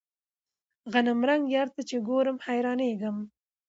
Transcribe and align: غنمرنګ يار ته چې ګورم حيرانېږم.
غنمرنګ 0.93 1.43
يار 1.55 1.67
ته 1.75 1.81
چې 1.89 1.97
ګورم 2.07 2.37
حيرانېږم. 2.47 3.17